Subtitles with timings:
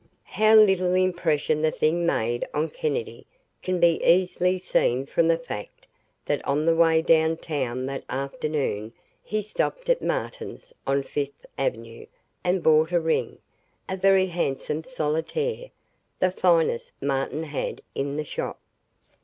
[0.23, 3.27] How little impression the thing made on Kennedy
[3.61, 5.85] can be easily seen from the fact
[6.25, 12.07] that on the way downtown that afternoon he stopped at Martin's, on Fifth Avenue,
[12.43, 13.37] and bought a ring
[13.87, 15.69] a very handsome solitaire,
[16.17, 18.59] the finest Martin had in the shop.